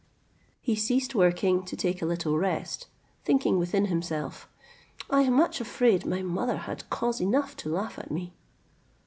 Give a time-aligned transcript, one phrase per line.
[0.63, 2.87] He ceased working to take a little rest,
[3.23, 4.49] thinking within himself,
[5.11, 8.33] "I am much afraid my mother had cause enough to laugh at me."